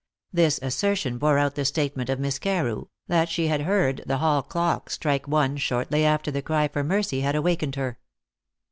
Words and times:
This 0.33 0.57
assertion 0.63 1.19
bore 1.19 1.37
out 1.37 1.53
the 1.53 1.63
statement 1.63 2.09
of 2.09 2.19
Miss 2.19 2.39
Carew, 2.39 2.85
that 3.07 3.29
she 3.29 3.49
had 3.49 3.61
heard 3.61 4.01
the 4.07 4.17
hall 4.17 4.41
clock 4.41 4.89
strike 4.89 5.27
one 5.27 5.57
shortly 5.57 6.03
after 6.03 6.31
the 6.31 6.41
cry 6.41 6.67
for 6.67 6.83
mercy 6.83 7.21
had 7.21 7.35
awakened 7.35 7.75
her. 7.75 7.99